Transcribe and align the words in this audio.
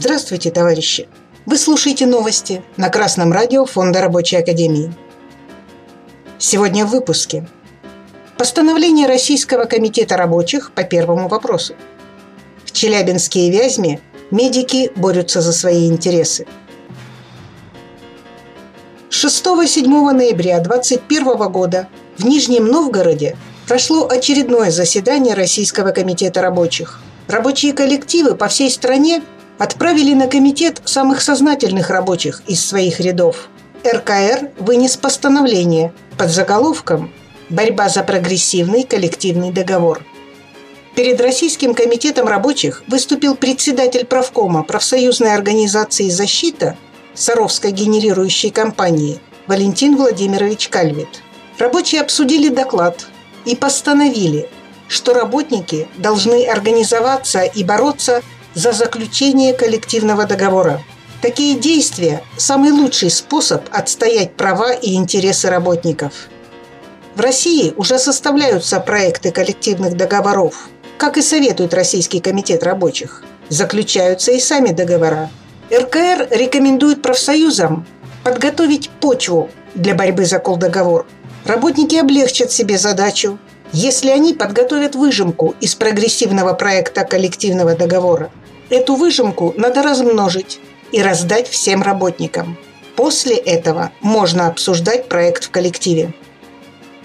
Здравствуйте, 0.00 0.52
товарищи! 0.52 1.08
Вы 1.44 1.58
слушаете 1.58 2.06
новости 2.06 2.62
на 2.76 2.88
Красном 2.88 3.32
радио 3.32 3.64
Фонда 3.64 4.00
Рабочей 4.00 4.36
Академии. 4.36 4.94
Сегодня 6.38 6.86
в 6.86 6.90
выпуске. 6.90 7.48
Постановление 8.36 9.08
Российского 9.08 9.64
комитета 9.64 10.16
рабочих 10.16 10.70
по 10.70 10.84
первому 10.84 11.26
вопросу. 11.26 11.74
В 12.64 12.70
Челябинске 12.70 13.48
и 13.48 13.50
Вязьме 13.50 13.98
медики 14.30 14.92
борются 14.94 15.40
за 15.40 15.52
свои 15.52 15.88
интересы. 15.88 16.46
6-7 19.10 20.12
ноября 20.12 20.60
2021 20.60 21.50
года 21.50 21.88
в 22.18 22.24
Нижнем 22.24 22.66
Новгороде 22.66 23.36
прошло 23.66 24.06
очередное 24.08 24.70
заседание 24.70 25.34
Российского 25.34 25.90
комитета 25.90 26.40
рабочих. 26.40 27.00
Рабочие 27.26 27.72
коллективы 27.72 28.36
по 28.36 28.46
всей 28.46 28.70
стране 28.70 29.22
отправили 29.58 30.14
на 30.14 30.28
комитет 30.28 30.80
самых 30.84 31.20
сознательных 31.20 31.90
рабочих 31.90 32.42
из 32.46 32.64
своих 32.64 33.00
рядов. 33.00 33.48
РКР 33.84 34.50
вынес 34.58 34.96
постановление 34.96 35.92
под 36.16 36.30
заголовком 36.30 37.12
«Борьба 37.48 37.88
за 37.88 38.02
прогрессивный 38.02 38.84
коллективный 38.84 39.52
договор». 39.52 40.04
Перед 40.94 41.20
Российским 41.20 41.74
комитетом 41.74 42.26
рабочих 42.26 42.82
выступил 42.88 43.36
председатель 43.36 44.04
правкома 44.04 44.64
профсоюзной 44.64 45.34
организации 45.34 46.08
«Защита» 46.08 46.76
Саровской 47.14 47.70
генерирующей 47.70 48.50
компании 48.50 49.20
Валентин 49.46 49.96
Владимирович 49.96 50.68
Кальвит. 50.68 51.22
Рабочие 51.58 52.00
обсудили 52.00 52.48
доклад 52.48 53.06
и 53.44 53.56
постановили, 53.56 54.48
что 54.88 55.14
работники 55.14 55.88
должны 55.96 56.46
организоваться 56.46 57.42
и 57.42 57.64
бороться 57.64 58.22
за 58.58 58.72
заключение 58.72 59.52
коллективного 59.52 60.26
договора. 60.26 60.82
Такие 61.22 61.56
действия– 61.56 62.22
самый 62.36 62.72
лучший 62.72 63.08
способ 63.08 63.62
отстоять 63.70 64.34
права 64.34 64.72
и 64.72 64.94
интересы 64.94 65.48
работников. 65.48 66.12
В 67.14 67.20
России 67.20 67.72
уже 67.76 68.00
составляются 68.00 68.80
проекты 68.80 69.30
коллективных 69.30 69.96
договоров, 69.96 70.70
как 70.96 71.18
и 71.18 71.22
советует 71.22 71.72
Российский 71.72 72.18
комитет 72.18 72.64
рабочих. 72.64 73.22
Заключаются 73.48 74.32
и 74.32 74.40
сами 74.40 74.70
договора. 74.72 75.30
РКР 75.72 76.26
рекомендует 76.32 77.00
профсоюзам 77.00 77.86
подготовить 78.24 78.90
почву 78.90 79.50
для 79.76 79.94
борьбы 79.94 80.24
за 80.24 80.40
колдоговор. 80.40 81.06
Работники 81.44 81.94
облегчат 81.94 82.50
себе 82.50 82.76
задачу, 82.76 83.38
если 83.72 84.10
они 84.10 84.34
подготовят 84.34 84.96
выжимку 84.96 85.54
из 85.60 85.76
прогрессивного 85.76 86.54
проекта 86.54 87.04
коллективного 87.04 87.76
договора. 87.76 88.32
Эту 88.70 88.96
выжимку 88.96 89.54
надо 89.56 89.82
размножить 89.82 90.60
и 90.92 91.02
раздать 91.02 91.48
всем 91.48 91.82
работникам. 91.82 92.58
После 92.96 93.36
этого 93.36 93.92
можно 94.00 94.48
обсуждать 94.48 95.08
проект 95.08 95.44
в 95.44 95.50
коллективе. 95.50 96.12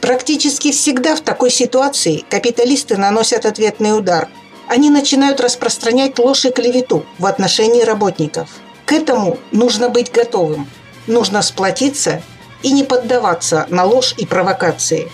Практически 0.00 0.72
всегда 0.72 1.14
в 1.14 1.20
такой 1.20 1.50
ситуации 1.50 2.24
капиталисты 2.30 2.96
наносят 2.96 3.44
ответный 3.44 3.96
удар. 3.96 4.28
Они 4.66 4.88
начинают 4.88 5.40
распространять 5.40 6.18
ложь 6.18 6.44
и 6.46 6.50
клевету 6.50 7.04
в 7.18 7.26
отношении 7.26 7.82
работников. 7.82 8.48
К 8.86 8.92
этому 8.92 9.38
нужно 9.52 9.88
быть 9.88 10.10
готовым. 10.10 10.68
Нужно 11.06 11.42
сплотиться 11.42 12.22
и 12.62 12.72
не 12.72 12.84
поддаваться 12.84 13.66
на 13.68 13.84
ложь 13.84 14.14
и 14.16 14.24
провокации. 14.24 15.10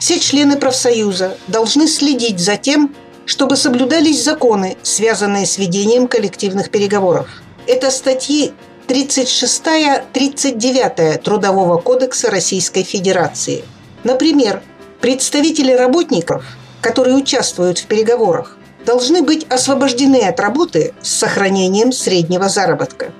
Все 0.00 0.18
члены 0.18 0.56
профсоюза 0.56 1.36
должны 1.46 1.86
следить 1.86 2.40
за 2.40 2.56
тем, 2.56 2.94
чтобы 3.26 3.56
соблюдались 3.56 4.22
законы, 4.22 4.76
связанные 4.82 5.46
с 5.46 5.58
ведением 5.58 6.08
коллективных 6.08 6.70
переговоров. 6.70 7.28
Это 7.66 7.90
статьи 7.90 8.52
36-39 8.88 11.22
Трудового 11.22 11.78
кодекса 11.78 12.30
Российской 12.30 12.82
Федерации. 12.82 13.64
Например, 14.04 14.62
представители 15.00 15.72
работников, 15.72 16.44
которые 16.82 17.16
участвуют 17.16 17.78
в 17.78 17.86
переговорах, 17.86 18.58
должны 18.84 19.22
быть 19.22 19.46
освобождены 19.48 20.28
от 20.28 20.38
работы 20.40 20.92
с 21.00 21.08
сохранением 21.08 21.90
среднего 21.92 22.50
заработка. 22.50 23.12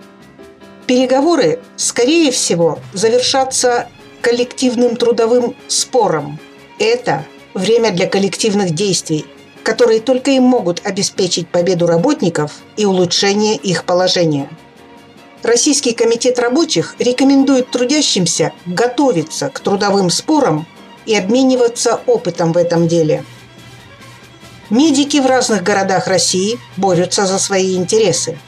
Переговоры, 0.86 1.60
скорее 1.76 2.30
всего, 2.30 2.78
завершатся 2.92 3.88
коллективным 4.20 4.96
трудовым 4.96 5.56
спором. 5.66 6.38
Это 6.78 7.24
время 7.54 7.90
для 7.90 8.06
коллективных 8.06 8.74
действий, 8.74 9.24
которые 9.64 10.00
только 10.00 10.30
и 10.30 10.38
могут 10.38 10.86
обеспечить 10.86 11.48
победу 11.48 11.86
работников 11.86 12.52
и 12.76 12.84
улучшение 12.84 13.56
их 13.56 13.84
положения. 13.84 14.48
Российский 15.42 15.92
комитет 15.92 16.38
рабочих 16.38 16.94
рекомендует 16.98 17.70
трудящимся 17.70 18.52
готовиться 18.66 19.48
к 19.48 19.60
трудовым 19.60 20.10
спорам 20.10 20.66
и 21.06 21.14
обмениваться 21.14 22.00
опытом 22.06 22.52
в 22.52 22.56
этом 22.56 22.88
деле. 22.88 23.24
Медики 24.70 25.18
в 25.18 25.26
разных 25.26 25.62
городах 25.62 26.06
России 26.06 26.58
борются 26.76 27.26
за 27.26 27.38
свои 27.38 27.76
интересы. 27.76 28.38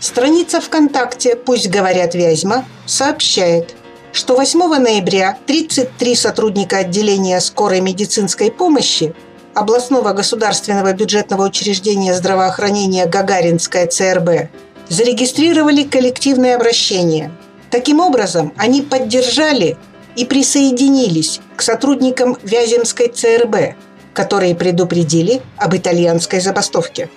Страница 0.00 0.60
ВКонтакте 0.60 1.36
«Пусть 1.36 1.70
говорят 1.70 2.14
Вязьма» 2.14 2.64
сообщает, 2.84 3.74
что 4.12 4.36
8 4.36 4.58
ноября 4.78 5.38
33 5.46 6.14
сотрудника 6.14 6.78
отделения 6.78 7.40
скорой 7.40 7.80
медицинской 7.80 8.50
помощи 8.50 9.14
областного 9.54 10.12
государственного 10.12 10.92
бюджетного 10.92 11.44
учреждения 11.44 12.14
здравоохранения 12.14 13.06
«Гагаринская 13.06 13.86
ЦРБ» 13.86 14.50
зарегистрировали 14.88 15.84
коллективное 15.84 16.56
обращение. 16.56 17.32
Таким 17.70 18.00
образом, 18.00 18.52
они 18.56 18.82
поддержали 18.82 19.76
и 20.16 20.24
присоединились 20.24 21.40
к 21.56 21.62
сотрудникам 21.62 22.36
Вяземской 22.42 23.08
ЦРБ, 23.08 23.76
которые 24.12 24.54
предупредили 24.54 25.40
об 25.56 25.74
итальянской 25.74 26.40
забастовке. 26.40 27.08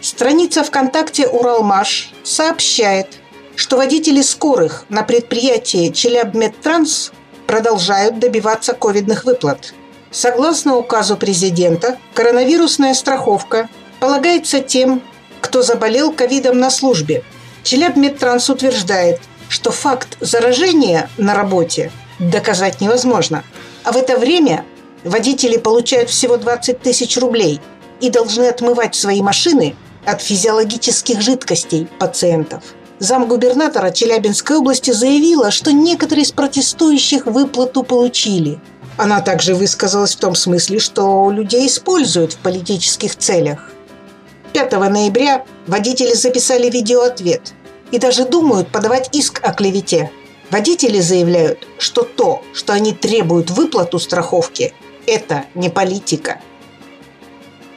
Страница 0.00 0.64
ВКонтакте 0.64 1.28
«Уралмаш» 1.28 2.12
сообщает, 2.24 3.18
что 3.54 3.76
водители 3.76 4.22
скорых 4.22 4.86
на 4.88 5.02
предприятии 5.02 5.90
«Челябмедтранс» 5.90 7.12
продолжают 7.46 8.18
добиваться 8.18 8.72
ковидных 8.72 9.24
выплат– 9.24 9.74
Согласно 10.10 10.76
указу 10.76 11.16
президента, 11.16 11.96
коронавирусная 12.14 12.94
страховка 12.94 13.68
полагается 14.00 14.60
тем, 14.60 15.02
кто 15.40 15.62
заболел 15.62 16.12
ковидом 16.12 16.58
на 16.58 16.70
службе. 16.70 17.22
Челябмедтранс 17.62 18.50
утверждает, 18.50 19.20
что 19.48 19.70
факт 19.70 20.16
заражения 20.20 21.08
на 21.16 21.34
работе 21.34 21.92
доказать 22.18 22.80
невозможно. 22.80 23.44
А 23.84 23.92
в 23.92 23.96
это 23.96 24.18
время 24.18 24.64
водители 25.04 25.56
получают 25.56 26.10
всего 26.10 26.36
20 26.36 26.80
тысяч 26.80 27.16
рублей 27.16 27.60
и 28.00 28.10
должны 28.10 28.48
отмывать 28.48 28.96
свои 28.96 29.22
машины 29.22 29.76
от 30.04 30.22
физиологических 30.22 31.20
жидкостей 31.20 31.86
пациентов. 31.98 32.64
Замгубернатора 32.98 33.90
Челябинской 33.92 34.56
области 34.56 34.90
заявила, 34.90 35.50
что 35.50 35.72
некоторые 35.72 36.24
из 36.24 36.32
протестующих 36.32 37.26
выплату 37.26 37.84
получили– 37.84 38.58
она 39.00 39.22
также 39.22 39.54
высказалась 39.54 40.14
в 40.14 40.18
том 40.18 40.34
смысле, 40.34 40.78
что 40.78 41.30
людей 41.30 41.66
используют 41.66 42.34
в 42.34 42.38
политических 42.38 43.16
целях. 43.16 43.72
5 44.52 44.72
ноября 44.72 45.46
водители 45.66 46.12
записали 46.12 46.68
видеоответ 46.68 47.54
и 47.92 47.98
даже 47.98 48.26
думают 48.26 48.68
подавать 48.68 49.08
иск 49.12 49.40
о 49.42 49.54
клевете. 49.54 50.10
Водители 50.50 51.00
заявляют, 51.00 51.66
что 51.78 52.02
то, 52.02 52.42
что 52.52 52.74
они 52.74 52.92
требуют 52.92 53.50
выплату 53.50 53.98
страховки, 53.98 54.74
это 55.06 55.46
не 55.54 55.70
политика. 55.70 56.40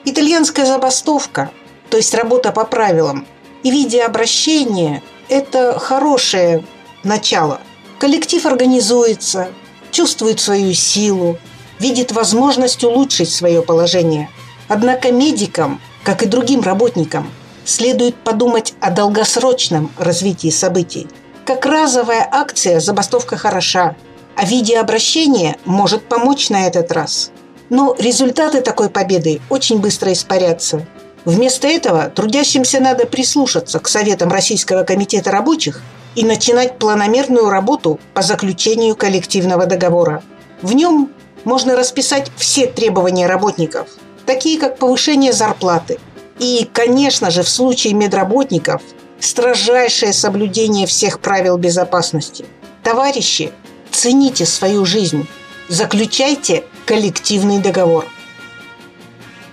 Итальянская 0.04 0.66
забастовка, 0.66 1.52
то 1.90 1.96
есть 1.96 2.14
работа 2.14 2.52
по 2.52 2.66
правилам, 2.66 3.26
и 3.64 3.72
видеообращение– 3.72 5.02
это 5.30 5.80
хорошее 5.80 6.66
начало. 7.04 7.62
Коллектив 7.98 8.46
организуется, 8.46 9.54
чувствует 9.94 10.42
свою 10.42 10.74
силу, 10.74 11.38
видит 11.80 12.12
возможность 12.12 12.84
улучшить 12.84 13.32
свое 13.32 13.62
положение. 13.62 14.30
Однако 14.68 15.12
медикам, 15.12 15.80
как 16.04 16.24
и 16.24 16.26
другим 16.26 16.62
работникам, 16.62 17.32
следует 17.64 18.16
подумать 18.16 18.74
о 18.82 18.92
долгосрочном 18.92 19.92
развитии 19.98 20.50
событий. 20.50 21.08
Как 21.46 21.66
разовая 21.66 22.28
акция 22.30 22.80
забастовка 22.80 23.38
хороша, 23.38 23.96
а 24.36 24.46
видеообращение 24.46 25.58
может 25.66 26.08
помочь 26.08 26.50
на 26.50 26.68
этот 26.68 26.92
раз. 26.92 27.32
Но 27.70 27.96
результаты 27.98 28.62
такой 28.62 28.90
победы 28.90 29.42
очень 29.50 29.80
быстро 29.80 30.12
испарятся. 30.12 30.86
Вместо 31.26 31.68
этого 31.68 32.10
трудящимся 32.10 32.80
надо 32.80 33.06
прислушаться 33.06 33.80
к 33.80 33.88
советам 33.88 34.30
Российского 34.30 34.84
комитета 34.84 35.32
рабочих 35.32 35.82
и 36.16 36.26
начинать 36.26 36.78
планомерную 36.78 37.50
работу 37.50 38.00
по 38.14 38.22
заключению 38.22 38.96
коллективного 38.96 39.66
договора. 39.66 40.22
В 40.62 40.74
нем 40.74 41.12
можно 41.46 41.76
расписать 41.76 42.32
все 42.36 42.68
требования 42.68 43.28
работников, 43.28 43.88
такие 44.26 44.60
как 44.60 44.78
повышение 44.78 45.34
зарплаты, 45.34 46.00
И, 46.40 46.68
конечно 46.74 47.30
же, 47.32 47.44
в 47.44 47.50
случае 47.50 47.94
медработников 47.94 48.82
строжайшее 49.20 50.14
соблюдение 50.14 50.88
всех 50.88 51.20
правил 51.20 51.58
безопасности. 51.58 52.46
Товарищи, 52.84 53.52
цените 53.92 54.46
свою 54.46 54.86
жизнь, 54.86 55.28
заключайте 55.70 56.64
коллективный 56.86 57.60
договор. 57.60 58.06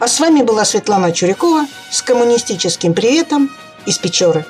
А 0.00 0.08
с 0.08 0.18
вами 0.18 0.40
была 0.40 0.64
Светлана 0.64 1.12
Чурякова 1.12 1.66
с 1.90 2.00
коммунистическим 2.00 2.94
приветом 2.94 3.50
из 3.84 3.98
Печоры. 3.98 4.46